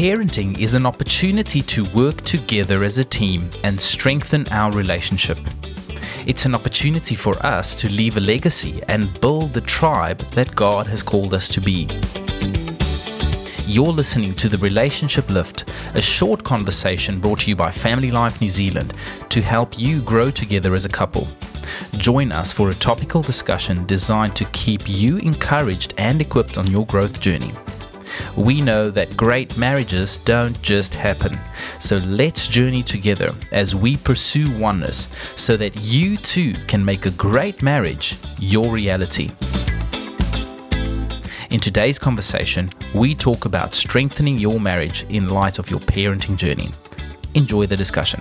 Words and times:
Parenting 0.00 0.58
is 0.58 0.74
an 0.74 0.86
opportunity 0.86 1.60
to 1.60 1.84
work 1.92 2.22
together 2.22 2.84
as 2.84 2.98
a 2.98 3.04
team 3.04 3.50
and 3.64 3.78
strengthen 3.78 4.48
our 4.48 4.72
relationship. 4.72 5.36
It's 6.24 6.46
an 6.46 6.54
opportunity 6.54 7.14
for 7.14 7.36
us 7.44 7.74
to 7.74 7.92
leave 7.92 8.16
a 8.16 8.20
legacy 8.20 8.82
and 8.88 9.20
build 9.20 9.52
the 9.52 9.60
tribe 9.60 10.20
that 10.32 10.56
God 10.56 10.86
has 10.86 11.02
called 11.02 11.34
us 11.34 11.50
to 11.50 11.60
be. 11.60 11.86
You're 13.66 13.92
listening 13.92 14.32
to 14.36 14.48
the 14.48 14.56
Relationship 14.56 15.28
Lift, 15.28 15.70
a 15.92 16.00
short 16.00 16.44
conversation 16.44 17.20
brought 17.20 17.40
to 17.40 17.50
you 17.50 17.56
by 17.56 17.70
Family 17.70 18.10
Life 18.10 18.40
New 18.40 18.48
Zealand 18.48 18.94
to 19.28 19.42
help 19.42 19.78
you 19.78 20.00
grow 20.00 20.30
together 20.30 20.72
as 20.72 20.86
a 20.86 20.88
couple. 20.88 21.28
Join 21.98 22.32
us 22.32 22.54
for 22.54 22.70
a 22.70 22.74
topical 22.74 23.20
discussion 23.20 23.84
designed 23.84 24.34
to 24.36 24.46
keep 24.46 24.88
you 24.88 25.18
encouraged 25.18 25.92
and 25.98 26.22
equipped 26.22 26.56
on 26.56 26.66
your 26.68 26.86
growth 26.86 27.20
journey. 27.20 27.52
We 28.36 28.60
know 28.60 28.90
that 28.90 29.16
great 29.16 29.56
marriages 29.56 30.16
don't 30.18 30.60
just 30.62 30.94
happen. 30.94 31.36
So 31.78 31.98
let's 31.98 32.46
journey 32.46 32.82
together 32.82 33.34
as 33.52 33.74
we 33.74 33.96
pursue 33.96 34.58
oneness 34.58 35.08
so 35.36 35.56
that 35.56 35.76
you 35.76 36.16
too 36.16 36.54
can 36.66 36.84
make 36.84 37.06
a 37.06 37.10
great 37.12 37.62
marriage 37.62 38.16
your 38.38 38.72
reality. 38.72 39.30
In 41.50 41.58
today's 41.58 41.98
conversation, 41.98 42.70
we 42.94 43.14
talk 43.14 43.44
about 43.44 43.74
strengthening 43.74 44.38
your 44.38 44.60
marriage 44.60 45.04
in 45.08 45.28
light 45.28 45.58
of 45.58 45.68
your 45.68 45.80
parenting 45.80 46.36
journey. 46.36 46.72
Enjoy 47.34 47.66
the 47.66 47.76
discussion. 47.76 48.20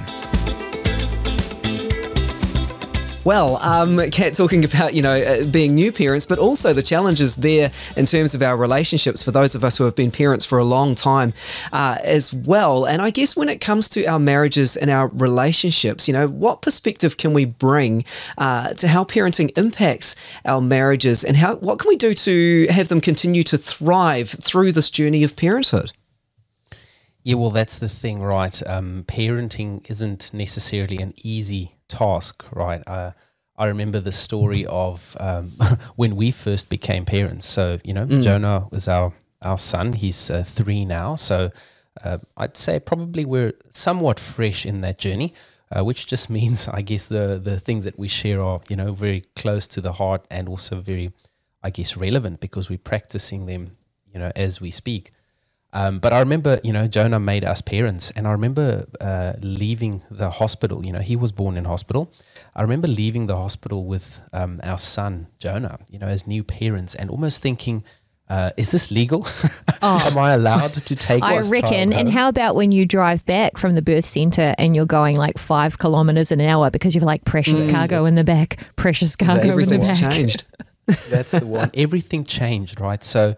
Well, 3.29 3.57
um, 3.57 3.99
Kat, 4.09 4.33
talking 4.33 4.65
about 4.65 4.95
you 4.95 5.03
know 5.03 5.13
uh, 5.13 5.45
being 5.45 5.75
new 5.75 5.91
parents, 5.91 6.25
but 6.25 6.39
also 6.39 6.73
the 6.73 6.81
challenges 6.81 7.35
there 7.35 7.71
in 7.95 8.07
terms 8.07 8.33
of 8.33 8.41
our 8.41 8.57
relationships 8.57 9.23
for 9.23 9.29
those 9.29 9.53
of 9.53 9.63
us 9.63 9.77
who 9.77 9.83
have 9.83 9.93
been 9.93 10.09
parents 10.09 10.47
for 10.47 10.57
a 10.57 10.63
long 10.63 10.95
time 10.95 11.33
uh, 11.71 11.99
as 12.03 12.33
well. 12.33 12.85
And 12.85 13.03
I 13.03 13.11
guess 13.11 13.37
when 13.37 13.47
it 13.47 13.61
comes 13.61 13.87
to 13.89 14.03
our 14.07 14.17
marriages 14.17 14.75
and 14.75 14.89
our 14.89 15.09
relationships, 15.09 16.07
you 16.07 16.13
know, 16.15 16.27
what 16.27 16.63
perspective 16.63 17.17
can 17.17 17.33
we 17.33 17.45
bring 17.45 18.03
uh, 18.39 18.69
to 18.69 18.87
how 18.87 19.03
parenting 19.03 19.55
impacts 19.55 20.15
our 20.43 20.59
marriages, 20.59 21.23
and 21.23 21.37
how 21.37 21.57
what 21.57 21.77
can 21.77 21.89
we 21.89 21.97
do 21.97 22.15
to 22.15 22.65
have 22.71 22.87
them 22.87 22.99
continue 22.99 23.43
to 23.43 23.59
thrive 23.59 24.27
through 24.27 24.71
this 24.71 24.89
journey 24.89 25.23
of 25.23 25.35
parenthood? 25.35 25.91
Yeah, 27.21 27.35
well, 27.35 27.51
that's 27.51 27.77
the 27.77 27.89
thing, 27.89 28.23
right? 28.23 28.59
Um, 28.65 29.03
parenting 29.07 29.87
isn't 29.87 30.33
necessarily 30.33 30.97
an 30.97 31.13
easy 31.17 31.75
task, 31.89 32.45
right? 32.53 32.81
Uh, 32.87 33.11
I 33.57 33.65
remember 33.65 33.99
the 33.99 34.13
story 34.13 34.65
of 34.67 35.17
um, 35.19 35.51
when 35.97 36.15
we 36.15 36.31
first 36.31 36.69
became 36.69 37.03
parents. 37.05 37.45
So 37.45 37.79
you 37.83 37.93
know, 37.93 38.05
mm. 38.05 38.23
Jonah 38.23 38.67
was 38.71 38.87
our 38.87 39.13
our 39.41 39.59
son. 39.59 39.93
He's 39.93 40.31
uh, 40.31 40.43
three 40.43 40.85
now. 40.85 41.15
So 41.15 41.51
uh, 42.03 42.19
I'd 42.37 42.55
say 42.55 42.79
probably 42.79 43.25
we're 43.25 43.53
somewhat 43.71 44.19
fresh 44.19 44.65
in 44.65 44.79
that 44.81 44.97
journey, 44.97 45.33
uh, 45.71 45.83
which 45.83 46.07
just 46.07 46.29
means 46.39 46.67
I 46.69 46.81
guess 46.81 47.07
the 47.07 47.39
the 47.43 47.59
things 47.59 47.83
that 47.83 47.99
we 47.99 48.07
share 48.07 48.41
are 48.41 48.61
you 48.69 48.77
know 48.77 48.93
very 48.93 49.25
close 49.35 49.67
to 49.67 49.81
the 49.81 49.93
heart 49.93 50.25
and 50.31 50.47
also 50.47 50.79
very, 50.79 51.11
I 51.61 51.69
guess, 51.69 51.97
relevant 51.97 52.39
because 52.39 52.69
we're 52.69 52.77
practicing 52.77 53.45
them 53.45 53.77
you 54.13 54.19
know 54.19 54.31
as 54.37 54.61
we 54.61 54.71
speak. 54.71 55.11
Um, 55.71 55.99
but 55.99 56.13
I 56.13 56.19
remember, 56.19 56.59
you 56.63 56.73
know, 56.73 56.87
Jonah 56.87 57.19
made 57.19 57.45
us 57.45 57.61
parents, 57.61 58.11
and 58.11 58.27
I 58.27 58.31
remember 58.31 58.87
uh, 58.99 59.33
leaving 59.41 60.01
the 60.09 60.31
hospital. 60.31 60.83
You 60.85 60.91
know, 60.91 60.99
he 60.99 61.15
was 61.15 61.31
born 61.31 61.57
in 61.57 61.65
hospital. 61.65 62.11
I 62.55 62.63
remember 62.63 62.87
leaving 62.87 63.27
the 63.27 63.35
hospital 63.35 63.85
with 63.85 64.19
um, 64.33 64.59
our 64.63 64.79
son 64.79 65.27
Jonah, 65.37 65.79
you 65.89 65.99
know, 65.99 66.07
as 66.07 66.25
new 66.25 66.43
parents, 66.43 66.95
and 66.95 67.11
almost 67.11 67.43
thinking, 67.43 67.83
uh, 68.29 68.49
"Is 68.57 68.71
this 68.71 68.91
legal? 68.91 69.27
Oh. 69.81 69.97
Am 70.11 70.17
I 70.17 70.33
allowed 70.33 70.73
to 70.73 70.95
take?" 70.95 71.23
I 71.23 71.39
reckon. 71.39 71.93
And 71.93 72.09
how 72.09 72.27
about 72.27 72.55
when 72.55 72.73
you 72.73 72.85
drive 72.85 73.25
back 73.25 73.57
from 73.57 73.75
the 73.75 73.81
birth 73.81 74.03
center 74.03 74.53
and 74.57 74.75
you're 74.75 74.85
going 74.85 75.15
like 75.15 75.37
five 75.37 75.77
kilometers 75.77 76.33
an 76.33 76.41
hour 76.41 76.69
because 76.69 76.95
you've 76.95 77.03
like 77.03 77.23
precious 77.23 77.65
mm. 77.65 77.71
cargo 77.71 78.03
in 78.03 78.15
the 78.15 78.25
back, 78.25 78.59
precious 78.75 79.15
cargo 79.15 79.57
in 79.57 79.69
the 79.69 79.77
back. 79.77 79.95
changed. 79.95 80.43
That's 81.09 81.31
the 81.31 81.45
one. 81.45 81.69
Everything 81.75 82.23
changed, 82.23 82.81
right? 82.81 83.03
So, 83.03 83.35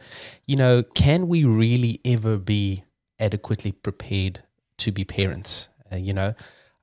you 0.51 0.57
know, 0.57 0.83
can 0.83 1.29
we 1.29 1.45
really 1.45 2.01
ever 2.03 2.35
be 2.37 2.83
adequately 3.21 3.71
prepared 3.71 4.43
to 4.79 4.91
be 4.91 5.05
parents? 5.05 5.69
Uh, 5.89 5.95
you 5.95 6.11
know, 6.11 6.33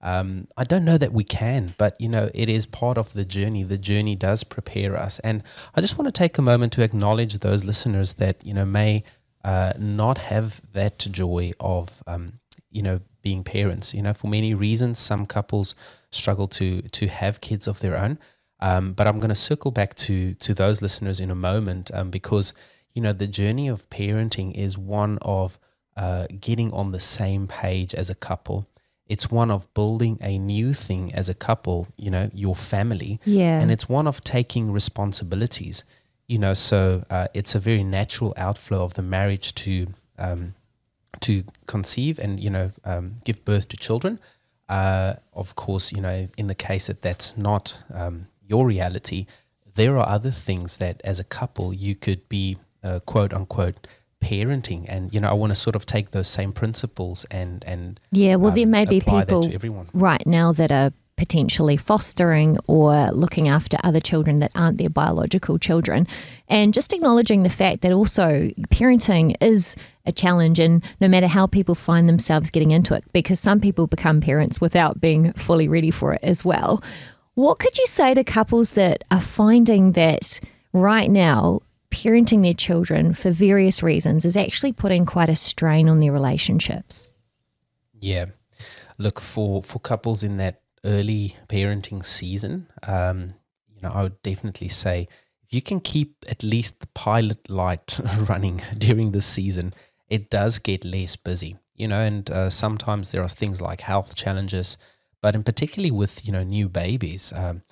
um, 0.01 0.49
I 0.57 0.65
don't 0.65 0.87
know 0.87 0.97
that 0.97 1.13
we 1.13 1.23
can, 1.23 1.75
but 1.77 1.95
you 2.01 2.09
know, 2.09 2.31
it 2.33 2.49
is 2.49 2.65
part 2.65 2.97
of 2.97 3.13
the 3.13 3.27
journey. 3.27 3.65
The 3.65 3.77
journey 3.77 4.17
does 4.17 4.43
prepare 4.43 4.97
us, 4.97 5.19
and 5.19 5.43
I 5.75 5.83
just 5.83 5.99
want 5.99 6.07
to 6.07 6.19
take 6.19 6.39
a 6.39 6.43
moment 6.43 6.73
to 6.75 6.83
acknowledge 6.83 7.41
those 7.41 7.63
listeners 7.63 8.15
that 8.15 8.43
you 8.43 8.55
know 8.55 8.65
may 8.65 9.03
uh, 9.45 9.75
not 9.79 10.17
have 10.17 10.63
that 10.73 11.01
joy 11.01 11.51
of 11.61 12.03
um, 12.07 12.41
you 12.71 12.81
know 12.81 13.01
being 13.21 13.45
parents. 13.45 13.93
You 13.93 14.01
know, 14.01 14.15
for 14.15 14.29
many 14.29 14.55
reasons, 14.55 14.99
some 14.99 15.27
couples 15.27 15.75
struggle 16.11 16.49
to 16.49 16.81
to 16.81 17.09
have 17.09 17.43
kids 17.43 17.69
of 17.69 17.81
their 17.81 17.99
own. 17.99 18.19
Um, 18.61 18.95
but 18.95 19.07
I'm 19.07 19.21
going 19.21 19.29
to 19.29 19.35
circle 19.51 19.73
back 19.73 19.95
to 20.07 20.33
to 20.33 20.55
those 20.55 20.81
listeners 20.81 21.21
in 21.21 21.31
a 21.31 21.35
moment 21.35 21.91
um, 21.93 22.09
because 22.11 22.55
you 22.95 23.03
know 23.03 23.13
the 23.13 23.27
journey 23.27 23.69
of 23.69 23.89
parenting 23.91 24.55
is 24.55 24.77
one 24.77 25.19
of 25.23 25.59
uh, 25.97 26.27
getting 26.41 26.73
on 26.73 26.93
the 26.93 27.01
same 27.01 27.47
page 27.47 27.95
as 27.95 28.11
a 28.11 28.15
couple. 28.15 28.67
It's 29.07 29.31
one 29.31 29.51
of 29.51 29.73
building 29.75 30.19
a 30.21 30.39
new 30.39 30.75
thing 30.75 31.15
as 31.15 31.29
a 31.29 31.35
couple. 31.35 31.89
You 31.97 32.11
know, 32.11 32.31
your 32.33 32.55
family. 32.55 33.21
Yeah. 33.25 33.61
And 33.61 33.71
it's 33.71 33.89
one 33.89 34.07
of 34.07 34.23
taking 34.23 34.71
responsibilities. 34.71 35.85
You 36.27 36.39
know, 36.39 36.55
so 36.55 37.05
uh, 37.09 37.29
it's 37.33 37.55
a 37.55 37.59
very 37.59 37.83
natural 37.83 38.35
outflow 38.37 38.85
of 38.85 38.95
the 38.95 39.03
marriage 39.03 39.55
to 39.57 39.89
um, 40.19 40.55
to 41.21 41.45
conceive 41.67 42.19
and 42.19 42.39
you 42.39 42.51
know 42.51 42.71
um, 42.85 43.17
give 43.25 43.45
birth 43.45 43.69
to 43.69 43.77
children. 43.77 44.21
Uh, 44.69 45.15
of 45.33 45.57
course, 45.57 45.93
you 45.93 46.01
know, 46.01 46.29
in 46.37 46.47
the 46.47 46.55
case 46.55 46.89
that 46.89 47.01
that's 47.01 47.37
not 47.37 47.83
um, 47.93 48.27
your 48.47 48.67
reality, 48.67 49.27
there 49.75 49.97
are 49.97 50.07
other 50.07 50.31
things 50.31 50.77
that 50.77 51.01
as 51.05 51.19
a 51.19 51.25
couple 51.25 51.73
you 51.73 51.95
could 51.95 52.29
be 52.29 52.59
uh, 52.83 53.01
quote 53.01 53.33
unquote 53.33 53.87
parenting 54.23 54.85
and 54.89 55.15
you 55.15 55.21
know 55.21 55.29
i 55.29 55.33
want 55.33 55.51
to 55.51 55.55
sort 55.55 55.77
of 55.77 55.87
take 55.87 56.11
those 56.11 56.27
same 56.27 56.53
principles 56.53 57.25
and 57.31 57.63
and 57.67 58.01
yeah 58.11 58.35
well 58.35 58.51
um, 58.51 58.57
there 58.57 58.67
may 58.67 58.85
be 58.85 59.01
people 59.01 59.49
right 59.95 60.27
now 60.27 60.53
that 60.53 60.73
are 60.73 60.93
potentially 61.19 61.77
fostering 61.77 62.57
or 62.67 63.11
looking 63.11 63.49
after 63.49 63.77
other 63.83 64.01
children 64.01 64.37
that 64.37 64.53
aren't 64.55 64.79
their 64.79 64.89
biological 64.89 65.59
children. 65.59 66.07
And 66.49 66.73
just 66.73 66.93
acknowledging 66.93 67.43
the 67.43 67.51
fact 67.51 67.83
that 67.83 67.93
also 67.93 68.49
parenting 68.71 69.35
is 69.43 69.77
a 70.07 70.13
challenge, 70.13 70.59
and 70.59 70.83
no 71.01 71.09
matter 71.09 71.27
how 71.27 71.47
people 71.47 71.75
find 71.75 72.07
themselves 72.07 72.49
getting 72.51 72.71
into 72.71 72.95
it, 72.95 73.05
because 73.13 73.39
some 73.39 73.61
people 73.61 73.87
become 73.87 74.21
parents 74.21 74.61
without 74.61 75.01
being 75.01 75.33
fully 75.35 75.69
ready 75.69 75.91
for 75.91 76.15
it 76.15 76.21
as 76.23 76.45
well. 76.45 76.83
What 77.35 77.59
could 77.59 77.77
you 77.77 77.87
say 77.87 78.15
to 78.15 78.25
couples 78.25 78.73
that 78.73 79.03
are 79.11 79.21
finding 79.21 79.93
that 79.93 80.41
right 80.73 81.11
now 81.11 81.61
parenting 81.91 82.43
their 82.43 82.55
children 82.55 83.13
for 83.15 83.31
various 83.31 83.83
reasons 83.83 84.25
is 84.25 84.37
actually 84.37 84.73
putting 84.73 85.07
quite 85.07 85.29
a 85.29 85.37
strain 85.37 85.89
on 85.89 86.01
their 86.01 86.13
relationships? 86.13 87.09
Yeah. 87.99 88.27
Look, 88.99 89.21
for, 89.21 89.63
for 89.63 89.79
couples 89.79 90.23
in 90.23 90.37
that 90.39 90.61
early 90.85 91.37
parenting 91.49 92.05
season, 92.05 92.69
um, 92.83 93.35
you 93.75 93.83
know, 93.83 93.91
I 93.95 94.03
would 94.03 94.21
definitely 94.23 94.69
say 94.69 95.09
if 95.49 95.55
you 95.55 95.63
can 95.63 95.81
keep 95.81 96.25
at 96.29 96.43
least 96.43 96.81
the 96.81 96.87
pilot 96.89 97.49
light 97.49 98.01
running 98.19 98.61
during 98.77 99.13
this 99.13 99.27
season, 99.27 99.73
it 100.09 100.31
does 100.31 100.59
get 100.59 100.85
less 100.85 101.17
busy, 101.17 101.57
you 101.75 101.89
know, 101.89 102.01
and 102.01 102.31
uh, 102.31 102.51
sometimes 102.51 103.13
there 103.13 103.23
are 103.23 103.29
things 103.29 103.61
like 103.61 103.81
health 103.81 104.15
challenges, 104.15 104.77
but 105.23 105.35
in 105.35 105.43
particularly 105.43 105.91
with 105.91 106.25
you 106.27 106.33
know 106.33 106.43
new 106.43 106.69
babies, 106.69 107.33
um, 107.37 107.63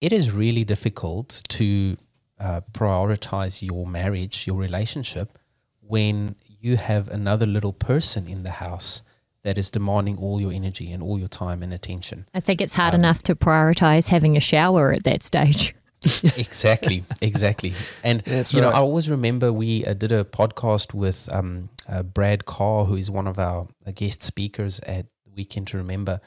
it 0.00 0.12
is 0.12 0.32
really 0.32 0.64
difficult 0.64 1.42
to 1.48 1.96
uh, 2.42 2.60
prioritize 2.72 3.62
your 3.62 3.86
marriage, 3.86 4.46
your 4.46 4.56
relationship, 4.56 5.38
when 5.80 6.34
you 6.60 6.76
have 6.76 7.08
another 7.08 7.46
little 7.46 7.72
person 7.72 8.26
in 8.28 8.42
the 8.42 8.50
house 8.50 9.02
that 9.42 9.58
is 9.58 9.70
demanding 9.70 10.16
all 10.18 10.40
your 10.40 10.52
energy 10.52 10.92
and 10.92 11.02
all 11.02 11.18
your 11.18 11.28
time 11.28 11.62
and 11.62 11.72
attention. 11.72 12.26
I 12.32 12.40
think 12.40 12.60
it's 12.60 12.74
hard 12.74 12.94
um, 12.94 13.00
enough 13.00 13.22
to 13.24 13.34
prioritize 13.34 14.08
having 14.08 14.36
a 14.36 14.40
shower 14.40 14.92
at 14.92 15.04
that 15.04 15.22
stage. 15.22 15.74
exactly, 16.36 17.04
exactly. 17.20 17.74
And 18.02 18.20
That's 18.20 18.52
you 18.52 18.60
right. 18.60 18.70
know, 18.70 18.74
I 18.74 18.80
always 18.80 19.08
remember 19.08 19.52
we 19.52 19.84
uh, 19.84 19.94
did 19.94 20.10
a 20.12 20.24
podcast 20.24 20.94
with 20.94 21.28
um, 21.32 21.68
uh, 21.88 22.02
Brad 22.02 22.44
Carr, 22.44 22.84
who 22.84 22.96
is 22.96 23.10
one 23.10 23.28
of 23.28 23.38
our 23.38 23.68
uh, 23.86 23.92
guest 23.94 24.22
speakers 24.22 24.80
at 24.80 25.06
Weekend 25.34 25.68
to 25.68 25.76
Remember, 25.76 26.20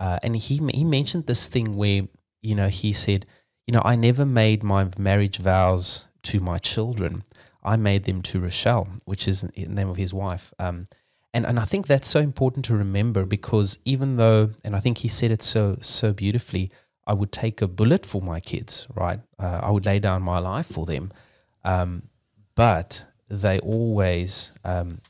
uh, 0.00 0.18
and 0.22 0.34
he 0.34 0.60
he 0.72 0.84
mentioned 0.84 1.26
this 1.26 1.46
thing 1.46 1.76
where 1.76 2.02
you 2.40 2.54
know 2.54 2.68
he 2.68 2.92
said, 2.92 3.26
you 3.68 3.72
know, 3.72 3.82
I 3.84 3.96
never 3.96 4.24
made 4.24 4.62
my 4.62 4.88
marriage 4.96 5.36
vows 5.36 6.08
to 6.22 6.40
my 6.40 6.56
children. 6.56 7.22
I 7.62 7.76
made 7.76 8.04
them 8.04 8.22
to 8.22 8.40
Rochelle, 8.40 8.88
which 9.04 9.28
is 9.28 9.42
the 9.42 9.66
name 9.66 9.90
of 9.90 9.98
his 9.98 10.14
wife. 10.14 10.54
Um, 10.58 10.86
and 11.34 11.44
and 11.44 11.60
I 11.60 11.64
think 11.64 11.86
that's 11.86 12.08
so 12.08 12.18
important 12.18 12.64
to 12.64 12.74
remember 12.74 13.26
because 13.26 13.78
even 13.84 14.16
though, 14.16 14.52
and 14.64 14.74
I 14.74 14.80
think 14.80 14.98
he 14.98 15.08
said 15.08 15.30
it 15.30 15.42
so 15.42 15.76
so 15.82 16.14
beautifully, 16.14 16.70
I 17.06 17.12
would 17.12 17.30
take 17.30 17.60
a 17.60 17.68
bullet 17.68 18.06
for 18.06 18.22
my 18.22 18.40
kids, 18.40 18.88
right? 18.94 19.20
Uh, 19.38 19.60
I 19.62 19.70
would 19.70 19.84
lay 19.84 19.98
down 19.98 20.22
my 20.22 20.38
life 20.38 20.66
for 20.66 20.86
them, 20.86 21.12
um, 21.62 22.04
but 22.54 23.04
they 23.28 23.58
always 23.58 24.52
um, 24.64 25.02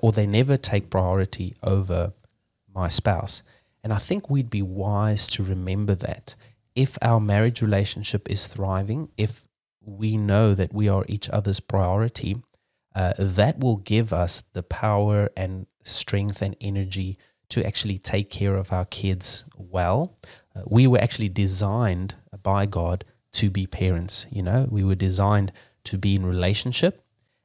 or 0.00 0.10
they 0.10 0.26
never 0.26 0.56
take 0.56 0.90
priority 0.90 1.54
over 1.62 2.12
my 2.74 2.88
spouse. 2.88 3.44
And 3.84 3.92
I 3.92 3.98
think 3.98 4.28
we'd 4.28 4.50
be 4.50 4.62
wise 4.62 5.28
to 5.28 5.44
remember 5.44 5.94
that 5.94 6.34
if 6.74 6.98
our 7.02 7.20
marriage 7.20 7.62
relationship 7.62 8.30
is 8.30 8.46
thriving, 8.46 9.08
if 9.16 9.44
we 9.84 10.16
know 10.16 10.54
that 10.54 10.72
we 10.72 10.88
are 10.88 11.04
each 11.08 11.28
other's 11.30 11.60
priority, 11.60 12.36
uh, 12.94 13.12
that 13.18 13.58
will 13.58 13.78
give 13.78 14.12
us 14.12 14.42
the 14.52 14.62
power 14.62 15.30
and 15.36 15.66
strength 15.82 16.42
and 16.42 16.56
energy 16.60 17.18
to 17.48 17.64
actually 17.66 17.98
take 17.98 18.30
care 18.30 18.56
of 18.56 18.72
our 18.72 18.84
kids 18.86 19.44
well. 19.56 20.16
Uh, 20.54 20.62
we 20.66 20.86
were 20.86 21.00
actually 21.00 21.28
designed 21.28 22.14
by 22.42 22.66
God 22.66 23.04
to 23.32 23.50
be 23.50 23.66
parents. 23.66 24.26
You 24.30 24.42
know, 24.42 24.68
we 24.70 24.84
were 24.84 24.94
designed 24.94 25.52
to 25.84 25.98
be 25.98 26.14
in 26.14 26.24
relationship, 26.24 27.04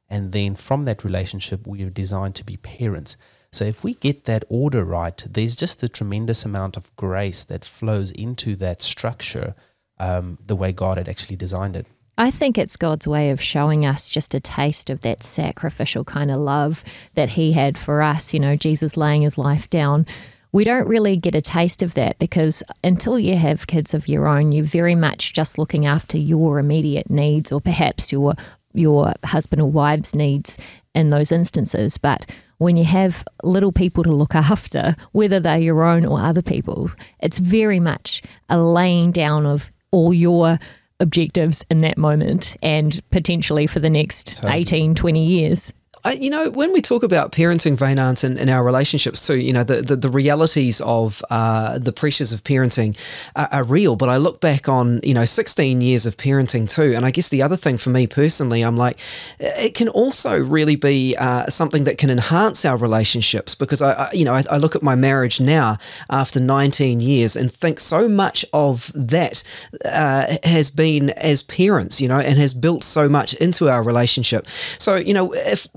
and 0.09 0.31
then 0.31 0.55
from 0.55 0.85
that 0.85 1.03
relationship, 1.03 1.65
we 1.65 1.83
are 1.83 1.89
designed 1.89 2.35
to 2.35 2.43
be 2.43 2.57
parents. 2.57 3.17
So 3.51 3.65
if 3.65 3.83
we 3.83 3.95
get 3.95 4.25
that 4.25 4.43
order 4.49 4.83
right, 4.83 5.23
there's 5.29 5.55
just 5.55 5.83
a 5.83 5.89
tremendous 5.89 6.45
amount 6.45 6.77
of 6.77 6.95
grace 6.95 7.43
that 7.45 7.65
flows 7.65 8.11
into 8.11 8.55
that 8.57 8.81
structure 8.81 9.55
um, 9.99 10.37
the 10.45 10.55
way 10.55 10.71
God 10.71 10.97
had 10.97 11.09
actually 11.09 11.37
designed 11.37 11.75
it. 11.75 11.87
I 12.19 12.31
think 12.31 12.57
it's 12.57 12.77
God's 12.77 13.07
way 13.07 13.29
of 13.29 13.41
showing 13.41 13.85
us 13.85 14.09
just 14.09 14.33
a 14.33 14.39
taste 14.39 14.89
of 14.89 15.01
that 15.01 15.21
sacrificial 15.21 16.03
kind 16.03 16.31
of 16.31 16.39
love 16.39 16.83
that 17.13 17.29
He 17.29 17.53
had 17.53 17.77
for 17.77 18.01
us. 18.01 18.33
You 18.33 18.39
know, 18.39 18.55
Jesus 18.55 18.97
laying 18.97 19.21
His 19.21 19.37
life 19.37 19.69
down. 19.69 20.07
We 20.51 20.63
don't 20.63 20.87
really 20.87 21.17
get 21.17 21.35
a 21.35 21.41
taste 21.41 21.83
of 21.83 21.93
that 21.93 22.17
because 22.17 22.63
until 22.83 23.19
you 23.19 23.35
have 23.35 23.67
kids 23.67 23.93
of 23.93 24.07
your 24.07 24.27
own, 24.27 24.51
you're 24.51 24.65
very 24.65 24.95
much 24.95 25.33
just 25.33 25.59
looking 25.59 25.85
after 25.85 26.17
your 26.17 26.57
immediate 26.57 27.09
needs 27.09 27.51
or 27.51 27.61
perhaps 27.61 28.11
your 28.11 28.33
your 28.73 29.13
husband 29.23 29.61
or 29.61 29.69
wife's 29.69 30.15
needs 30.15 30.57
in 30.95 31.09
those 31.09 31.31
instances. 31.31 31.97
But 31.97 32.31
when 32.57 32.77
you 32.77 32.83
have 32.85 33.23
little 33.43 33.71
people 33.71 34.03
to 34.03 34.11
look 34.11 34.35
after, 34.35 34.95
whether 35.11 35.39
they're 35.39 35.57
your 35.57 35.83
own 35.83 36.05
or 36.05 36.19
other 36.19 36.41
people, 36.41 36.89
it's 37.19 37.37
very 37.37 37.79
much 37.79 38.21
a 38.49 38.59
laying 38.59 39.11
down 39.11 39.45
of 39.45 39.71
all 39.91 40.13
your 40.13 40.59
objectives 40.99 41.63
in 41.69 41.81
that 41.81 41.97
moment 41.97 42.57
and 42.63 43.01
potentially 43.11 43.67
for 43.67 43.79
the 43.79 43.89
next 43.89 44.37
totally. 44.37 44.61
18, 44.61 44.95
20 44.95 45.23
years. 45.23 45.73
I, 46.03 46.13
you 46.13 46.29
know, 46.29 46.49
when 46.49 46.71
we 46.73 46.81
talk 46.81 47.03
about 47.03 47.31
parenting, 47.31 47.77
Vaynant, 47.77 48.23
and, 48.23 48.37
in 48.37 48.49
our 48.49 48.63
relationships 48.63 49.25
too, 49.25 49.37
you 49.37 49.53
know, 49.53 49.63
the, 49.63 49.81
the, 49.81 49.95
the 49.95 50.09
realities 50.09 50.81
of 50.81 51.23
uh, 51.29 51.79
the 51.79 51.91
pressures 51.91 52.33
of 52.33 52.43
parenting 52.43 52.97
are, 53.35 53.49
are, 53.51 53.63
real. 53.63 53.95
But 53.95 54.09
I 54.09 54.17
look 54.17 54.39
back 54.39 54.69
on, 54.69 55.01
you 55.03 55.13
know, 55.13 55.25
16 55.25 55.81
years 55.81 56.05
of 56.05 56.15
parenting 56.17 56.69
too. 56.69 56.93
And 56.95 57.05
I 57.05 57.11
guess 57.11 57.29
the 57.29 57.41
other 57.41 57.57
thing 57.57 57.77
for 57.77 57.89
me 57.89 58.07
personally, 58.07 58.61
I'm 58.61 58.77
like, 58.77 58.99
it 59.39 59.73
can 59.73 59.89
also 59.89 60.41
really 60.41 60.75
be 60.75 61.15
uh, 61.17 61.47
something 61.47 61.83
that 61.85 61.97
can 61.97 62.09
enhance 62.09 62.63
our 62.63 62.77
relationships 62.77 63.55
because 63.55 63.81
I, 63.81 63.93
I 63.93 64.11
you 64.13 64.25
know, 64.25 64.33
I, 64.33 64.43
I, 64.51 64.57
look 64.57 64.75
at 64.75 64.83
my 64.83 64.95
marriage 64.95 65.41
now 65.41 65.77
after 66.09 66.39
19 66.39 67.01
years 67.01 67.35
and 67.35 67.51
think 67.51 67.79
so 67.79 68.07
much 68.07 68.45
of 68.53 68.91
that 68.95 69.43
uh, 69.85 70.25
has 70.43 70.71
been 70.71 71.09
as 71.11 71.43
parents, 71.43 71.99
you 71.99 72.07
know, 72.07 72.19
and 72.19 72.37
has 72.37 72.53
built 72.53 72.83
so 72.83 73.09
much 73.09 73.33
into 73.35 73.69
our 73.69 73.83
relationship. 73.83 74.47
So, 74.79 74.95
you 74.95 75.13
know, 75.13 75.33
if 75.33 75.67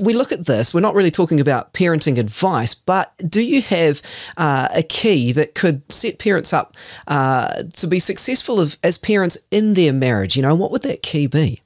we, 0.00 0.12
look 0.12 0.32
at 0.32 0.46
this, 0.46 0.72
we're 0.72 0.80
not 0.80 0.94
really 0.94 1.10
talking 1.10 1.40
about 1.40 1.72
parenting 1.72 2.18
advice, 2.18 2.74
but 2.74 3.12
do 3.28 3.44
you 3.44 3.62
have 3.62 4.02
uh, 4.36 4.68
a 4.74 4.82
key 4.82 5.32
that 5.32 5.54
could 5.54 5.82
set 5.92 6.18
parents 6.18 6.52
up 6.52 6.74
uh, 7.06 7.62
to 7.76 7.86
be 7.86 7.98
successful 7.98 8.60
of, 8.60 8.76
as 8.82 8.98
parents 8.98 9.38
in 9.50 9.74
their 9.74 9.92
marriage? 9.92 10.36
You 10.36 10.42
know, 10.42 10.54
what 10.54 10.70
would 10.70 10.82
that 10.82 11.02
key 11.02 11.26
be? 11.26 11.60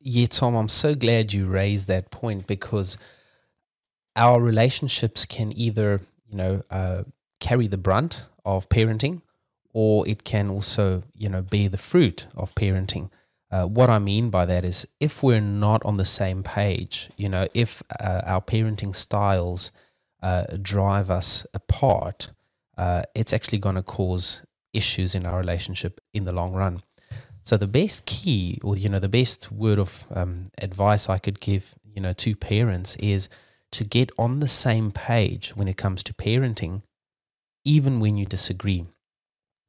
Yeah, 0.00 0.26
Tom, 0.26 0.54
I'm 0.54 0.68
so 0.68 0.94
glad 0.94 1.32
you 1.32 1.46
raised 1.46 1.86
that 1.88 2.10
point 2.10 2.46
because 2.46 2.96
our 4.16 4.40
relationships 4.40 5.26
can 5.26 5.56
either, 5.56 6.00
you 6.28 6.36
know, 6.36 6.62
uh, 6.70 7.04
carry 7.38 7.66
the 7.66 7.78
brunt 7.78 8.24
of 8.44 8.68
parenting 8.68 9.22
or 9.72 10.08
it 10.08 10.24
can 10.24 10.48
also, 10.48 11.02
you 11.14 11.28
know, 11.28 11.42
bear 11.42 11.68
the 11.68 11.78
fruit 11.78 12.26
of 12.36 12.54
parenting. 12.54 13.10
Uh, 13.50 13.66
what 13.66 13.90
I 13.90 13.98
mean 13.98 14.30
by 14.30 14.46
that 14.46 14.64
is 14.64 14.86
if 15.00 15.22
we're 15.22 15.40
not 15.40 15.84
on 15.84 15.96
the 15.96 16.04
same 16.04 16.42
page, 16.42 17.10
you 17.16 17.28
know, 17.28 17.48
if 17.52 17.82
uh, 17.98 18.22
our 18.24 18.40
parenting 18.40 18.94
styles 18.94 19.72
uh, 20.22 20.44
drive 20.62 21.10
us 21.10 21.44
apart, 21.52 22.30
uh, 22.78 23.02
it's 23.14 23.32
actually 23.32 23.58
going 23.58 23.74
to 23.74 23.82
cause 23.82 24.46
issues 24.72 25.14
in 25.14 25.26
our 25.26 25.38
relationship 25.38 26.00
in 26.14 26.24
the 26.24 26.32
long 26.32 26.52
run. 26.52 26.82
So 27.42 27.56
the 27.56 27.66
best 27.66 28.06
key, 28.06 28.60
or 28.62 28.76
you 28.76 28.88
know, 28.88 29.00
the 29.00 29.08
best 29.08 29.50
word 29.50 29.78
of 29.78 30.06
um, 30.14 30.50
advice 30.58 31.08
I 31.08 31.18
could 31.18 31.40
give, 31.40 31.74
you 31.84 32.00
know, 32.00 32.12
to 32.12 32.36
parents 32.36 32.94
is 32.96 33.28
to 33.72 33.84
get 33.84 34.10
on 34.16 34.38
the 34.38 34.48
same 34.48 34.92
page 34.92 35.56
when 35.56 35.66
it 35.66 35.76
comes 35.76 36.02
to 36.04 36.14
parenting, 36.14 36.82
even 37.64 37.98
when 37.98 38.16
you 38.16 38.26
disagree. 38.26 38.86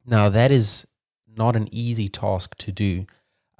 Now 0.06 0.30
that 0.30 0.52
is 0.52 0.86
not 1.28 1.56
an 1.56 1.68
easy 1.72 2.10
task 2.10 2.56
to 2.58 2.72
do 2.72 3.06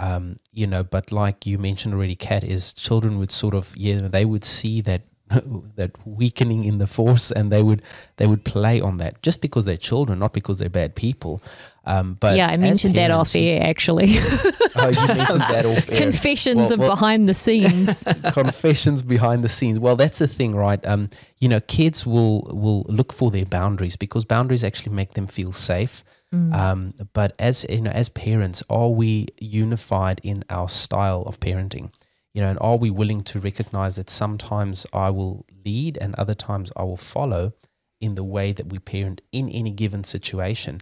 um, 0.02 0.38
you 0.52 0.66
know, 0.66 0.84
but 0.84 1.12
like 1.12 1.46
you 1.46 1.60
mentioned 1.60 1.94
already, 1.94 2.16
Kat, 2.16 2.44
is 2.44 2.74
children 2.74 3.20
would 3.20 3.32
sort 3.32 3.54
of 3.54 3.78
yeah 3.78 4.00
they 4.02 4.26
would 4.26 4.44
see 4.44 4.82
that 4.82 5.04
that 5.76 5.92
weakening 6.06 6.66
in 6.66 6.80
the 6.80 6.88
force 6.88 7.32
and 7.32 7.52
they 7.52 7.62
would 7.62 7.84
they 8.18 8.26
would 8.26 8.44
play 8.44 8.82
on 8.82 8.98
that 8.98 9.22
just 9.22 9.42
because 9.42 9.64
they're 9.66 9.78
children, 9.78 10.18
not 10.18 10.34
because 10.34 10.58
they're 10.58 10.70
bad 10.70 10.96
people. 10.96 11.42
Um, 11.86 12.18
but 12.20 12.36
yeah, 12.36 12.48
I 12.48 12.58
mentioned 12.58 12.96
parents, 12.96 13.34
that 13.34 13.40
off 13.40 13.44
air 13.44 13.64
actually. 13.64 14.16
oh, 14.76 14.90
you 14.90 15.08
mentioned 15.08 15.42
that 15.42 15.66
off 15.66 15.92
air. 15.92 15.98
Confessions 15.98 16.70
well, 16.70 16.80
well, 16.80 16.92
of 16.92 16.96
behind 16.96 17.30
the 17.30 17.36
scenes. 17.36 18.04
confessions 18.34 19.04
behind 19.04 19.44
the 19.44 19.50
scenes. 19.50 19.80
Well, 19.80 19.96
that's 19.96 20.18
the 20.18 20.28
thing, 20.28 20.56
right? 20.56 20.84
Um, 20.86 21.12
you 21.38 21.48
know, 21.48 21.60
kids 21.60 22.08
will 22.08 22.42
will 22.52 22.88
look 22.90 23.14
for 23.14 23.30
their 23.30 23.46
boundaries 23.46 23.96
because 23.96 24.26
boundaries 24.26 24.64
actually 24.64 24.96
make 24.96 25.14
them 25.14 25.28
feel 25.28 25.52
safe. 25.52 26.04
Mm. 26.34 26.54
Um, 26.54 26.94
but 27.14 27.36
as 27.40 27.66
you 27.70 27.82
know, 27.82 27.92
as 27.92 28.10
parents, 28.10 28.64
are 28.70 28.90
we 28.90 29.28
unified 29.40 30.22
in 30.24 30.44
our 30.50 30.70
style 30.70 31.24
of 31.24 31.40
parenting? 31.40 31.92
You 32.34 32.42
know, 32.42 32.50
and 32.50 32.60
are 32.62 32.78
we 32.78 32.90
willing 32.90 33.24
to 33.24 33.40
recognize 33.40 33.98
that 33.98 34.10
sometimes 34.10 34.86
I 34.94 35.10
will 35.10 35.46
lead 35.66 35.98
and 36.00 36.16
other 36.16 36.34
times 36.34 36.72
I 36.78 36.84
will 36.84 36.98
follow 36.98 37.54
in 38.00 38.16
the 38.16 38.24
way 38.24 38.54
that 38.54 38.72
we 38.72 38.80
parent 38.80 39.22
in 39.34 39.50
any 39.50 39.72
given 39.72 40.06
situation? 40.06 40.80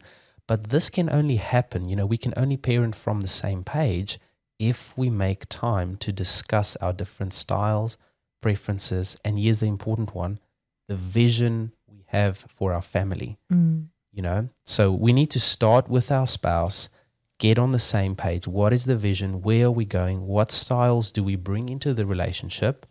But 0.47 0.69
this 0.69 0.89
can 0.89 1.09
only 1.09 1.37
happen, 1.37 1.89
you 1.89 1.95
know, 1.95 2.05
we 2.05 2.17
can 2.17 2.33
only 2.37 2.57
parent 2.57 2.95
from 2.95 3.21
the 3.21 3.27
same 3.27 3.63
page 3.63 4.19
if 4.59 4.95
we 4.97 5.09
make 5.09 5.47
time 5.47 5.95
to 5.97 6.11
discuss 6.11 6.75
our 6.77 6.93
different 6.93 7.33
styles, 7.33 7.97
preferences, 8.41 9.15
and 9.23 9.37
here's 9.37 9.61
the 9.61 9.67
important 9.67 10.13
one 10.13 10.39
the 10.87 10.95
vision 10.95 11.71
we 11.87 12.03
have 12.07 12.37
for 12.37 12.73
our 12.73 12.81
family. 12.81 13.37
Mm 13.51 13.87
you 14.11 14.21
know? 14.21 14.49
So 14.65 14.91
we 14.91 15.13
need 15.13 15.31
to 15.31 15.39
start 15.39 15.89
with 15.89 16.11
our 16.11 16.27
spouse 16.27 16.89
get 17.39 17.57
on 17.57 17.71
the 17.71 17.79
same 17.79 18.15
page. 18.15 18.47
What 18.47 18.73
is 18.73 18.85
the 18.85 18.97
vision? 18.97 19.41
Where 19.41 19.67
are 19.67 19.71
we 19.71 19.85
going? 19.85 20.27
What 20.27 20.51
styles 20.51 21.09
do 21.09 21.23
we 21.23 21.37
bring 21.37 21.69
into 21.69 21.93
the 21.93 22.05
relationship? 22.05 22.85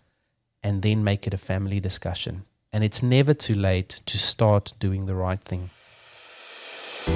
And 0.62 0.82
then 0.82 1.04
make 1.04 1.26
it 1.26 1.34
a 1.34 1.38
family 1.38 1.80
discussion. 1.80 2.44
And 2.72 2.82
it's 2.82 3.02
never 3.02 3.34
too 3.34 3.54
late 3.54 4.00
to 4.06 4.18
start 4.18 4.72
doing 4.78 5.06
the 5.06 5.14
right 5.14 5.38
thing 5.38 5.70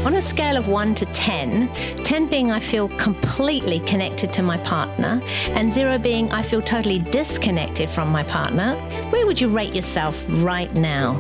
on 0.05 0.15
a 0.17 0.23
scale 0.23 0.57
of 0.57 0.69
1 0.69 0.95
to 0.97 1.07
10, 1.07 1.73
10 1.97 2.27
being 2.29 2.51
I 2.51 2.61
feel 2.61 2.89
completely 2.99 3.81
connected 3.81 4.33
to 4.33 4.43
my 4.43 4.59
partner, 4.59 5.23
and 5.51 5.73
0 5.73 5.99
being 5.99 6.31
I 6.33 6.43
feel 6.43 6.61
totally 6.61 6.99
disconnected 6.99 7.89
from 7.89 8.09
my 8.09 8.25
partner, 8.25 8.77
where 9.11 9.27
would 9.27 9.41
you 9.41 9.49
rate 9.49 9.75
yourself 9.75 10.25
right 10.29 10.73
now? 10.75 11.19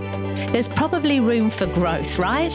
There's 0.50 0.68
probably 0.68 1.20
room 1.20 1.50
for 1.50 1.66
growth, 1.66 2.18
right? 2.18 2.52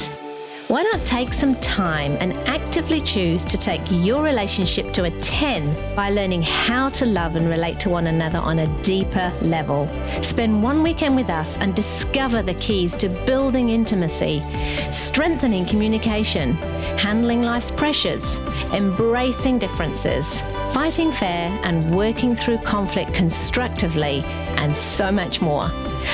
Why 0.68 0.82
not 0.82 1.06
take 1.06 1.32
some 1.32 1.56
time 1.62 2.18
and 2.20 2.34
actively 2.46 3.00
choose 3.00 3.46
to 3.46 3.58
take 3.58 3.80
your 3.90 4.22
relationship 4.22 4.92
to 4.96 5.06
a 5.06 5.12
10 5.22 5.96
by 5.96 6.10
learning 6.10 6.42
how 6.42 6.90
to 6.90 7.06
love 7.06 7.38
and 7.38 7.48
relate 7.48 7.80
to 7.82 7.90
one 7.90 8.08
another 8.08 8.40
on 8.40 8.60
a 8.60 8.82
deeper 8.84 9.32
level? 9.42 9.88
Spend 10.22 10.62
one 10.62 10.84
weekend 10.84 11.16
with 11.16 11.30
us 11.30 11.56
and 11.60 11.74
discover 11.74 12.42
the 12.42 12.54
keys 12.56 12.98
to 12.98 13.08
building 13.26 13.70
intimacy, 13.70 14.44
strengthening 14.92 15.66
communication, 15.66 16.56
handling 16.98 17.44
life's 17.44 17.72
pressures, 17.72 18.36
embracing 18.74 19.60
differences, 19.60 20.42
fighting 20.74 21.12
fair, 21.12 21.58
and 21.64 21.94
working 21.94 22.36
through 22.36 22.58
conflict 22.60 23.14
constructively, 23.14 24.24
and 24.58 24.76
so 24.76 25.12
much 25.12 25.42
more. 25.42 25.72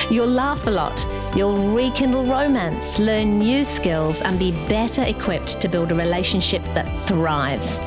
You'll 0.09 0.27
laugh 0.27 0.67
a 0.67 0.71
lot, 0.71 1.05
you'll 1.35 1.73
rekindle 1.73 2.25
romance, 2.25 2.99
learn 2.99 3.39
new 3.39 3.63
skills, 3.63 4.21
and 4.21 4.37
be 4.37 4.51
better 4.67 5.03
equipped 5.03 5.61
to 5.61 5.67
build 5.67 5.91
a 5.91 5.95
relationship 5.95 6.63
that 6.73 6.87
thrives. 7.07 7.79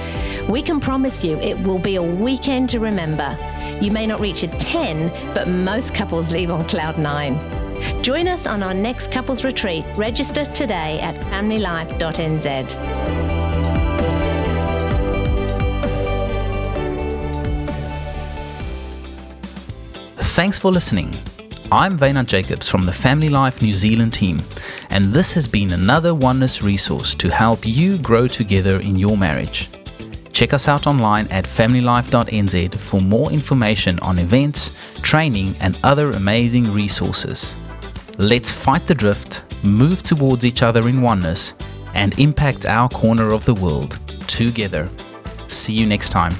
We 0.49 0.63
can 0.63 0.81
promise 0.81 1.25
you 1.25 1.37
it 1.39 1.59
will 1.59 1.79
be 1.79 1.97
a 1.97 2.03
weekend 2.03 2.69
to 2.71 2.81
remember. 2.81 3.37
You 3.81 3.91
may 3.91 4.07
not 4.07 4.21
reach 4.21 4.43
a 4.43 4.49
10, 4.49 5.35
but 5.35 5.49
most 5.49 5.95
couples 5.95 6.33
leave 6.33 6.51
on 6.51 6.67
cloud 6.69 6.99
9. 6.99 8.03
Join 8.03 8.29
us 8.29 8.47
on 8.47 8.63
our 8.63 8.75
next 8.75 9.11
couples 9.11 9.45
retreat. 9.45 9.85
Register 9.97 10.45
today 10.45 10.99
at 11.01 11.17
familylife.nz. 11.33 13.36
Thanks 20.37 20.59
for 20.59 20.71
listening. 20.71 21.19
I'm 21.73 21.97
Vena 21.97 22.23
Jacobs 22.23 22.69
from 22.69 22.83
the 22.83 22.93
Family 22.93 23.31
Life 23.31 23.63
New 23.63 23.73
Zealand 23.73 24.13
team, 24.13 24.43
and 24.91 25.11
this 25.11 25.33
has 25.33 25.49
been 25.49 25.73
another 25.73 26.15
Oneness 26.15 26.61
resource 26.61 27.15
to 27.15 27.31
help 27.31 27.65
you 27.65 27.97
grow 27.97 28.29
together 28.29 28.81
in 28.81 28.97
your 28.97 29.17
marriage. 29.17 29.71
Check 30.35 30.53
us 30.53 30.69
out 30.69 30.87
online 30.87 31.27
at 31.29 31.47
familylife.nz 31.47 32.75
for 32.75 33.01
more 33.01 33.33
information 33.33 33.99
on 34.01 34.19
events, 34.19 34.73
training, 35.01 35.57
and 35.61 35.79
other 35.83 36.13
amazing 36.13 36.71
resources. 36.71 37.57
Let's 38.19 38.53
fight 38.53 38.87
the 38.87 38.95
drift, 38.95 39.45
move 39.65 40.03
towards 40.03 40.45
each 40.45 40.63
other 40.63 40.87
in 40.87 41.01
oneness, 41.01 41.55
and 41.95 42.19
impact 42.19 42.67
our 42.67 42.91
corner 42.91 43.33
of 43.33 43.47
the 43.47 43.55
world 43.55 43.99
together. 44.29 44.91
See 45.47 45.73
you 45.73 45.87
next 45.87 46.11
time. 46.11 46.35